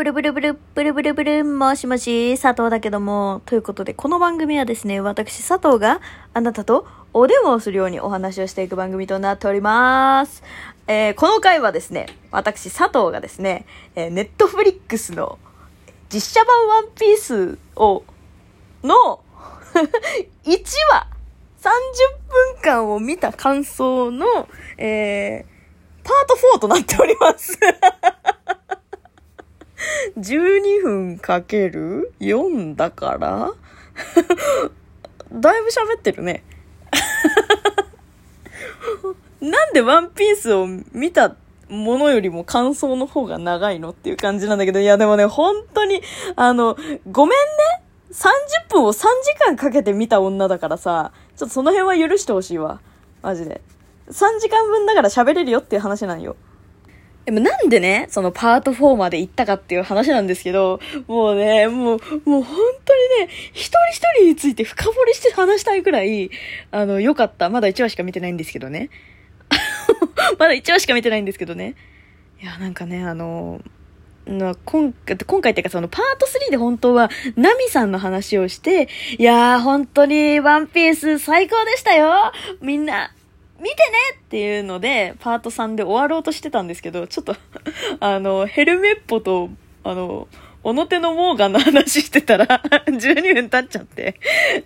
[0.00, 6.00] ブルブルブル、ブルブルブル、もしもし、佐藤だけども、ということで、この番組はですね、私佐藤が
[6.32, 10.42] あなたとお電話をするようにお話をしていく番組となっております。
[10.86, 15.38] えー、この回はですね、私佐藤がですね、えー、ネットフリックスの
[16.08, 18.02] 実写版ワンピースを、
[18.82, 19.20] の、
[19.74, 21.08] 1話、
[21.60, 21.68] 30
[22.56, 24.48] 分間を見た感想の、
[24.78, 25.50] えー、
[26.02, 27.58] パート4となっております。
[30.18, 33.52] 12分かける ?4 だから
[35.32, 36.44] だいぶ喋ってるね。
[39.40, 41.34] なんでワンピースを見た
[41.68, 46.02] ものよりも感想の方が長いのっていう感じなんだけど、いやでもね、本当に、
[46.36, 46.76] あの、
[47.10, 47.44] ごめんね
[48.12, 49.06] !30 分を3時
[49.38, 52.80] 間かけて見た女だからさ、ちょっとその辺は許してほしいわ。
[53.22, 53.60] マジで。
[54.08, 56.34] 3時間分だから喋れるよっていう話なんよ。
[57.26, 66.30] でもなんでね、そのパート4まで行ったかっていう話なんですけど、もうね、もう、もう本当にね、一人一人について深掘りして話したいくらい、
[66.70, 67.50] あの、良かった。
[67.50, 68.90] まだ1話しか見てないんですけどね。
[70.38, 71.74] まだ1話しか見てないんですけどね。
[72.42, 73.60] いや、なんかね、あの、
[74.26, 74.92] 今今
[75.40, 83.12] 回っていうかそのパート3で本当はナミさんの話をして、いやー本当にワンピース最高でしたよみんな
[83.60, 83.76] 見てね
[84.18, 87.36] っていうので、パート3で終わろうとしてたんですけど、ちょっと
[88.00, 89.50] あの、ヘルメッポと、
[89.84, 90.28] あの、
[90.62, 92.46] おの手のモーガンの話してたら
[92.84, 94.16] 12分経っちゃって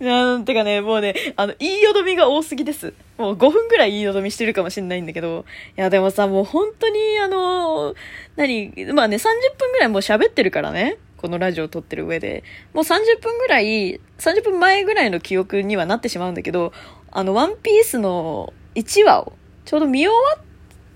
[0.00, 2.94] なんてかね、もうね、あの、言いよどみが多すぎです。
[3.16, 5.44] もう5分ぐらい言いよどみしてるかもしんないんだけど、
[5.76, 7.94] いや、でもさ、もう本当に、あの、
[8.34, 9.20] 何、まあね、30
[9.56, 10.98] 分ぐらいもう喋ってるからね。
[11.16, 12.42] このラジオを撮ってる上で。
[12.74, 16.72] もう30分ぐらい、30分前ぐらいの記憶にはなってしまうんだけど、
[17.12, 19.32] あの、ワンピースの1話を
[19.64, 20.44] ちょうど見終わっ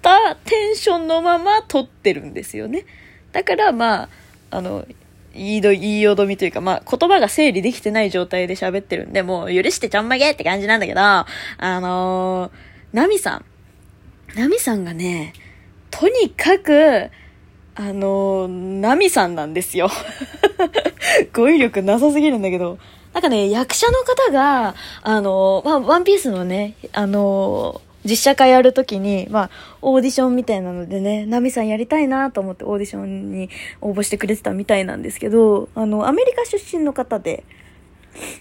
[0.02, 2.84] たテンションのまま撮ってるんですよね。
[3.32, 4.08] だからまあ、
[4.50, 4.86] あの、
[5.34, 11.26] 言いど、言いよどみというか、まあ、言葉が整理できてない状態で喋ってるんで、もう許してちょんまげって感じなんだけど、あ
[11.58, 13.44] のー、ナミさん。
[14.34, 15.32] ナミさんがね、
[15.90, 17.10] とにかく、
[17.74, 19.88] あのー、ナミさんなんですよ。
[21.32, 22.78] 語彙力なさすぎるんだけど、
[23.18, 29.50] なんかね、役者の方が、あの、まあ、ワンピースのね、あの、実写化やるときに、まあ、
[29.82, 37.42] オーディションみたいなのでね、ナミさんやりたいなと思ってオーディションに応募してくれてたみたいなんですけど、あの、アメリカ出身の方で、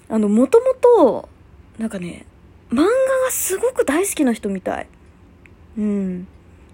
[0.10, 1.28] あの、もともと、
[1.80, 2.28] なんかね、
[2.70, 2.92] 漫画が
[3.32, 4.88] すごく大好きな人みたい。
[5.80, 6.28] うん。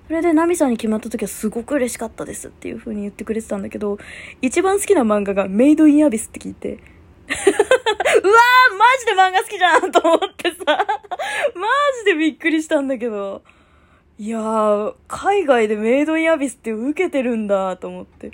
[0.07, 3.97] それで、ナミさんに決まった時はすごく嬉しかったですっていう風に言ってくれてたんだけど、
[4.41, 6.79] 一番好きな漫画がメイドインアビスって聞いて、
[8.23, 8.33] うわ
[8.77, 11.67] マジで漫画好きじゃんと思ってさマ
[11.99, 13.43] ジでびっくりしたんだけど。
[14.19, 18.31] いやー、海外でメイドインアビスって受けてるんだと思って。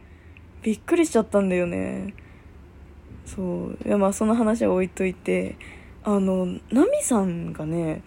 [0.61, 2.13] びっくりしちゃったんだよね。
[3.25, 3.77] そう。
[3.85, 5.57] いや、まあその話は置いといて。
[6.03, 8.03] あの、ナミさんがね、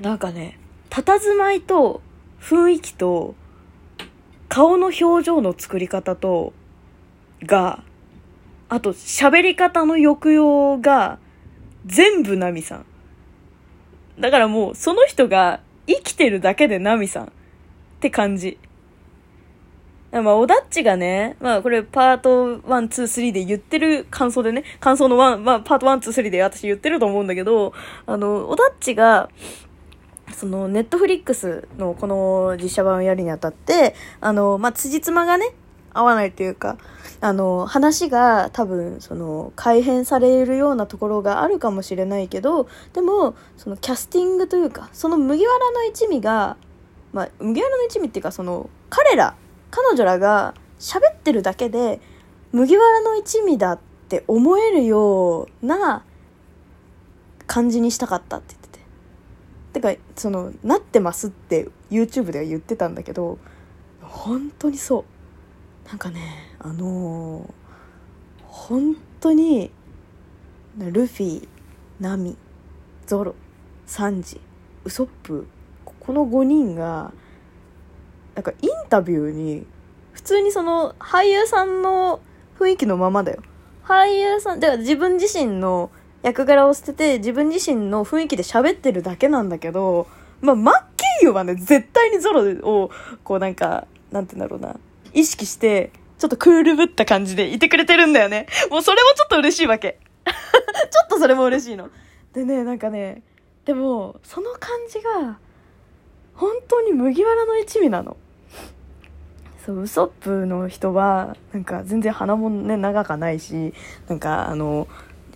[0.00, 0.58] なんかね、
[0.90, 2.02] 佇まいと
[2.40, 3.34] 雰囲気と
[4.48, 6.52] 顔の表情の作り方と、
[7.42, 7.82] が、
[8.68, 11.18] あと、喋り方の抑揚が、
[11.86, 12.86] 全部ナミさん。
[14.20, 17.28] だからもう、その人が生きてるだけでナミさんっ
[18.00, 18.58] て感じ。
[20.10, 27.74] まあ、オダッチがね、まあ、これ、パート1、2、3で言ってる感想でね、感想の1、まあ、パート1、2、3で私言ってると思うんだけど、
[28.06, 29.28] あの、オダッチが、
[30.34, 35.54] その、ネットフリックスのこの実写版をやるにあたって、あの、まあ、辻褄がね、
[35.92, 36.78] 合わないというか、
[37.20, 46.56] あの、話が多分、その、改変されるようなところがあるかもしれないけど、でも、その、キャスティングというか、その麦わらの一味が、
[47.12, 49.34] まあ、麦わらの一味っていうか、その、彼ら、
[49.70, 52.00] 彼女らが喋ってるだけで、
[52.52, 56.04] 麦わらの一味だって思えるような
[57.48, 58.68] 感じにしたかったって言って
[59.80, 59.96] て。
[59.96, 63.38] てか、その、なってますって YouTube では言ってたんだけど、
[64.02, 65.17] 本当にそう。
[65.88, 66.20] なんかね
[66.58, 67.52] あのー、
[68.44, 69.70] 本当に
[70.76, 71.48] ルフィ
[71.98, 72.36] ナミ
[73.06, 73.34] ゾロ
[73.86, 74.38] サンジ
[74.84, 75.46] ウソップ
[75.84, 77.12] この5人が
[78.34, 79.66] なんかインタビューに
[80.12, 82.20] 普通にその俳優さんの
[82.58, 83.42] 雰囲気のままだよ。
[83.84, 85.90] 俳優さんだから自分自身の
[86.22, 90.06] 役柄を捨てて自分自身の雰囲気で喋ってるだけなんだけど
[90.42, 92.90] まあマッキーユはね絶対にゾロを
[93.24, 94.78] こうなんかなんて言うんだろうな。
[95.12, 98.46] 意識して、ちょっとクールぶった感じでいてくれてるんだよね。
[98.70, 99.98] もうそれもちょっと嬉しいわけ。
[100.24, 100.32] ちょ
[101.04, 101.90] っとそれも嬉しいの。
[102.32, 103.22] でね、なんかね、
[103.64, 105.38] でも、その感じが、
[106.34, 108.16] 本当に麦わらの一味なの。
[109.64, 113.74] そう、ウソップの人は、なんか全然鼻もね、長かないし、
[114.08, 114.88] なんかあの、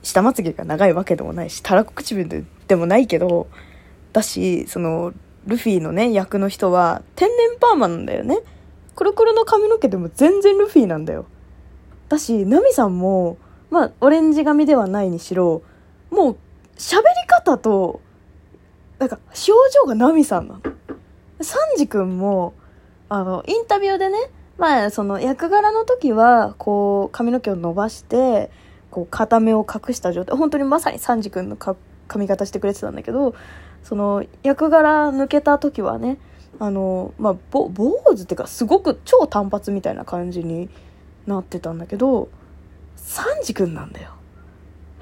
[0.03, 3.49] 下まつげが長いわけでもないし、たらこ唇でもないけど、
[4.13, 5.13] だし、その、
[5.47, 8.39] ルフィのね、役の人は、天然パーマなんだよね。
[8.95, 11.27] くるくるの髪の毛でも全然ルフィなんだよ。
[12.09, 13.39] だし、ナミさんも、
[13.71, 15.63] まあ、オレンジ髪ではないにしろ、
[16.11, 16.37] もう、
[16.77, 18.01] 喋り方と、
[18.99, 20.61] なんか、表情がナミさんなの。
[21.41, 22.55] サンジ君も、
[23.09, 24.19] あの、インタビューでね、
[24.59, 28.51] まあ、その、役柄の時は、こう、髪の毛を伸ばして、
[28.91, 33.35] こう、片目を隠した状態、本当にまさにサンジ君の髪型してくれてたんだけど、
[33.83, 36.19] その、役柄抜けた時はね、
[36.63, 40.71] あの、まあ、ぼ、坊主っていうか、すごく超単発みたいな感じに
[41.27, 42.29] なってたんだけど、
[42.95, 44.13] サンジ君なんだよ。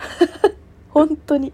[0.88, 1.52] 本当に。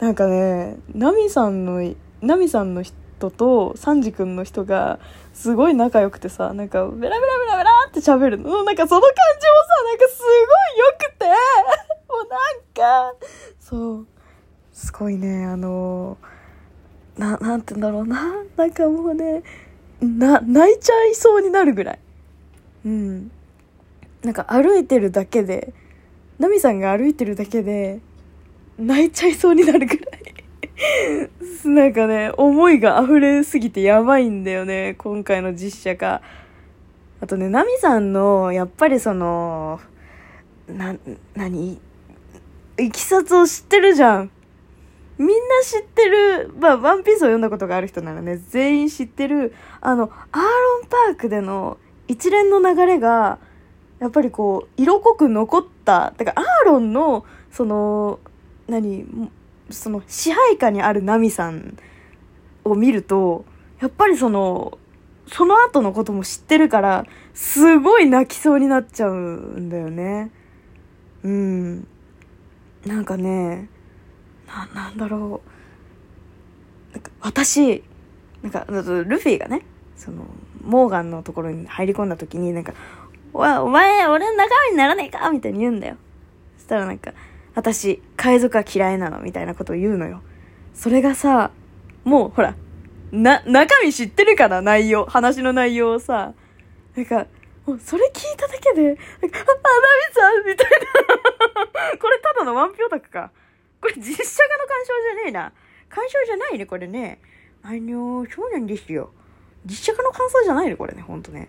[0.00, 4.98] なんかね、ナミさんの、ナミさんの人とサンジ君の人が、
[5.32, 8.64] すごい仲良くてさ、なんか、ベラベラベラベラって喋るの。
[8.64, 11.24] なんかその感じもさ、なんかすごい良くて、
[12.12, 13.16] もうなんか、
[13.58, 14.06] そう、
[14.74, 16.18] すごいね、あの
[17.18, 18.44] な、なんて言うんだろうな。
[18.56, 19.42] なんかもうね、
[20.00, 21.98] な、泣いちゃいそうになるぐらい。
[22.86, 23.30] うん。
[24.22, 25.72] なんか歩いてるだけで、
[26.38, 28.00] ナミさんが歩いてるだけで、
[28.78, 30.24] 泣いちゃいそうになるぐらい
[31.64, 36.20] なんかね、思いが溢れすぎてやばいんだよね、今回の実写化。
[37.20, 39.80] あとね、ナミさんの、やっぱりその、
[40.66, 40.96] な、
[41.34, 41.80] なに
[42.78, 44.30] いきさつを知ってるじゃん。
[45.18, 51.78] みんな知ってる、まあ、ワンピースを読んだことがある人ならね、全員知ってる、あの、アーロンパークでの
[52.08, 53.38] 一連の流れが、
[54.00, 58.18] やっぱりこう、色濃く残った、だからアーロンの、その、
[58.66, 59.06] 何、
[59.70, 61.78] その支配下にあるナミさん
[62.64, 63.44] を見ると、
[63.80, 64.78] やっぱりその、
[65.26, 70.30] その後のことも知ってるから、すごい泣きそうになっちゃうんだよね。
[71.22, 71.86] うん。
[72.84, 73.68] なんかね、
[74.74, 75.40] な、なんだろ
[76.92, 76.92] う。
[76.92, 77.82] なんか私、
[78.42, 78.74] なんか、ル
[79.18, 79.62] フィがね、
[79.96, 80.26] その、
[80.62, 82.74] モーガンのところに入り込んだ時に、なんか、
[83.32, 85.30] おお前、俺の仲間にならねえか？
[85.30, 85.96] みたいに言うんだよ。
[86.56, 87.12] そしたらなんか、
[87.54, 89.20] 私、海賊は嫌いなの？
[89.20, 90.22] みたいなことを言うのよ。
[90.72, 91.50] それがさ、
[92.04, 92.54] もう、ほら、
[93.10, 96.32] な、中身知ってるから、内容、話の内容をさ、
[96.96, 97.26] なんか、
[97.66, 99.32] もうそれ聞いただけで、なんか、あ、ナミ
[100.14, 101.98] さんみたいな。
[101.98, 103.30] これただのワンピオタクか。
[103.84, 105.52] これ実写化の鑑賞じゃねえな。
[105.90, 107.20] 鑑賞じゃないね、これね。
[107.62, 109.10] あのー、そうなんですよ。
[109.66, 111.48] 実写化の感想じゃないね、これね、ほんとね。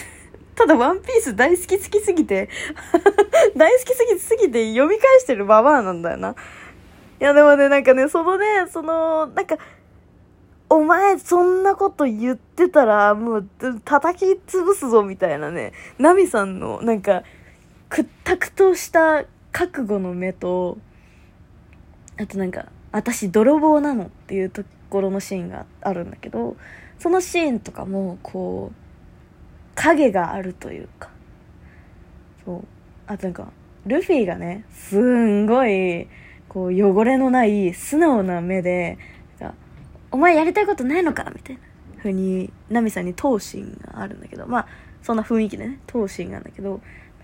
[0.56, 2.48] ただ、ワンピース大好き好きすぎて
[3.54, 6.34] 大好きすぎすぎて読み返してるババアなんだよな。
[7.20, 9.58] いや、でもね、なんかね、そのね、その、なんか、
[10.70, 13.48] お前、そんなこと言ってたら、もう、
[13.84, 15.74] 叩き潰すぞ、みたいなね。
[15.98, 17.22] ナミさんの、なんか、
[17.90, 20.78] 屈託とした覚悟の目と、
[22.18, 26.56] あとなんか、私泥棒なのっていうところのシーンがあるんだけど、
[26.98, 28.76] そのシーンとかも、こう、
[29.74, 31.10] 影があるというか、
[32.44, 32.64] そう。
[33.06, 33.52] あとなんか、
[33.86, 36.08] ルフィがね、すんごい、
[36.48, 38.98] こう、汚れのない素直な目で、
[40.10, 41.62] お前やりたいことないのかみたいな。
[41.98, 44.66] 風に、ナミさんに闘心があるんだけど、まあ、
[45.02, 46.78] そんな雰囲気でね、闘心があるんだけど、なん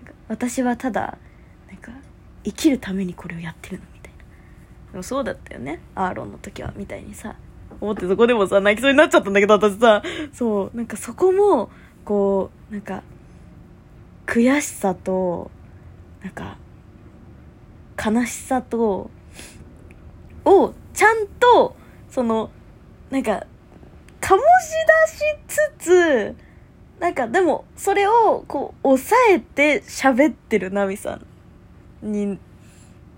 [0.05, 1.17] か私はただ、
[1.67, 1.91] なんか、
[2.43, 3.92] 生きるためにこれをやってるの。
[4.93, 5.81] でもそうだったよね。
[5.95, 7.35] アーロンの時はみたいにさ。
[7.81, 10.03] 思ってそこでもさ泣きそうになっちゃったんだけど私さ。
[10.31, 10.77] そう。
[10.77, 11.69] なんかそこも
[12.05, 13.03] こうなんか
[14.27, 15.51] 悔しさと
[16.23, 16.57] なんか
[18.03, 19.09] 悲しさと
[20.45, 21.75] をちゃんと
[22.09, 22.51] その
[23.09, 23.45] なんか
[24.21, 24.39] 醸し
[25.09, 26.35] 出しつつ
[26.99, 31.19] なんかでもそれをこう抑えて喋ってるナミさ
[32.01, 32.39] んに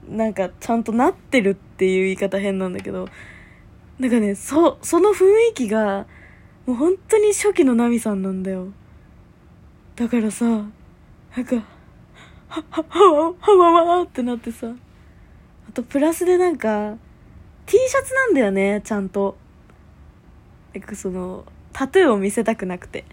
[0.10, 3.10] なんかちゃんとなってるっていう言い方変なんだけど、
[4.00, 6.08] なんかね、そ、その雰囲気が、
[6.66, 8.70] もう本当に初期のナミさんなんだよ。
[9.98, 11.56] だからさ、なんか、
[12.48, 14.68] は、は、は、はわわってなってさ。
[15.68, 16.96] あとプラスでなんか、
[17.66, 19.36] T シャツなんだよね、ちゃんと。
[20.74, 23.04] なんかその、タトゥーを見せたくなくて。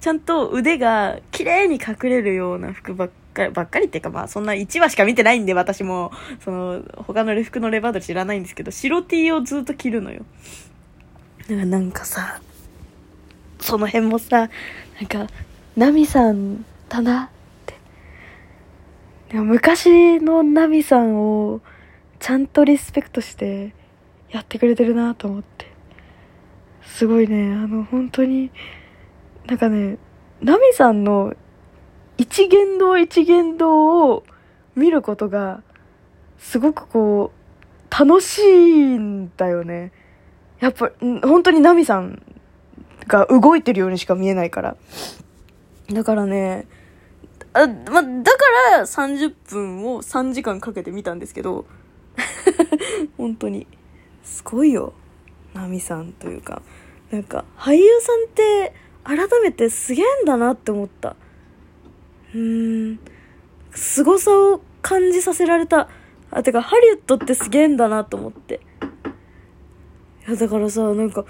[0.00, 6.12] ちゃんと腕が綺麗に隠れるような服ばっかり、ばっかりっていうかまあそんな1話しか見てないんで私も、
[6.44, 10.24] その、他のレ服のレバード知らないんですけど、白 T をずっと着るのよ。
[11.42, 12.40] だからなんかさ、
[13.60, 14.46] その辺もさ、な
[15.02, 15.26] んか、
[15.76, 17.28] ナミさんだなっ
[17.66, 17.74] て。
[19.30, 21.60] でも昔のナミさんを
[22.18, 23.74] ちゃんとリスペクトして
[24.30, 25.70] やってくれてるなと思って。
[26.84, 28.50] すごいね、あの、本当に、
[29.46, 29.96] なんかね、
[30.42, 31.34] ナミさんの
[32.20, 34.24] 一言動一言動を
[34.76, 35.62] 見ることが、
[36.38, 39.90] すごくこう、楽しいんだよね。
[40.60, 40.90] やっぱ、
[41.22, 42.22] 本当にナミさん
[43.06, 44.76] が動いてるようにしか見えないから。
[45.90, 46.66] だからね、
[47.54, 48.38] あ、ま、だか
[48.76, 51.64] ら30分を3時間かけて見たんですけど、
[53.16, 53.66] 本当に、
[54.22, 54.92] すごいよ。
[55.54, 56.60] ナミさんというか、
[57.10, 58.74] なんか、俳優さんって
[59.04, 61.16] 改めてすげえんだなって思った。
[62.34, 63.00] うーん、
[63.72, 65.88] 凄さを感じさせられた。
[66.30, 68.60] あ、てか、ハリウッドってすげえんだなと思って。
[70.26, 71.24] いや、だからさ、なんか、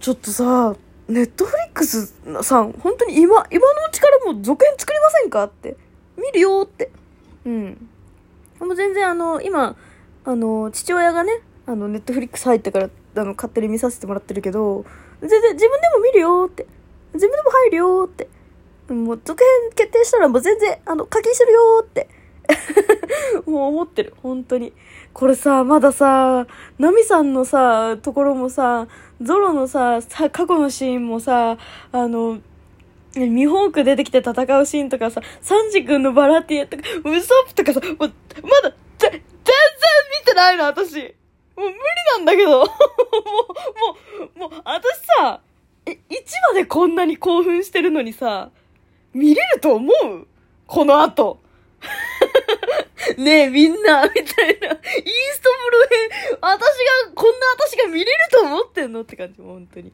[0.00, 0.76] ちょっとさ、
[1.08, 5.76] ネットフリックスさん、本当に今、今のうちからもう続編作りませんかって。
[6.16, 6.90] 見るよって。
[7.44, 7.88] うん。
[8.60, 9.76] もう全然あの、今、
[10.24, 14.84] あの、父親がね、あの、ネットフリックス入ってから、あの、勝手に見させてもらってるけど、
[15.20, 16.66] 全然自分でも見るよって。
[17.14, 18.28] 自分でも入るよって。
[18.94, 22.08] もう続編決定したらもう全然、あの、課金するよって。
[23.46, 24.14] もう思ってる。
[24.22, 24.72] 本当に。
[25.12, 26.46] これさ、まださ、
[26.78, 28.86] ナミさんのさ、ところもさ、
[29.20, 31.58] ゾロのさ、さ過去のシーンもさ、
[31.92, 32.38] あの、
[33.14, 39.20] ミホーク出てきて戦うシーンとかさ、サンジ君のバラティエとか、ウソップとかさ、もう、まだ、ぜ、全然
[40.20, 40.96] 見てないの、私。
[41.56, 41.76] もう無理
[42.16, 42.60] なんだけど。
[42.60, 45.40] もう、もう、もう、私さ、
[45.86, 45.96] え、1
[46.50, 48.50] 話でこんなに興奮してるのにさ、
[49.14, 50.26] 見れると思う
[50.66, 51.40] この後。
[53.16, 54.68] ねえ、みんな、みたいな。
[54.68, 54.74] イー
[55.32, 56.60] ストブルー編、私
[57.06, 59.92] が、こんな私が見れると思ってんのって感じ、本当に。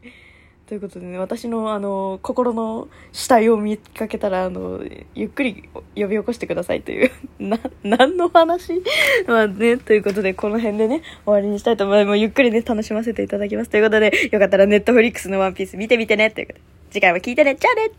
[0.67, 4.81] ということでね、私の、あの、心の死体を見かけたら、あの、
[5.15, 8.83] ゆっくり呼び起こしてくださいという、 な、何の話？
[9.29, 12.19] まあね、ということで、この辺でね、終わりにしたいと思います。
[12.19, 13.71] ゆっくりね、楽しませていただきます。
[13.71, 17.91] ということで、よかったらネットフリックスのワンピース見てみてね、ということで、次回も聞いてね、じゃあね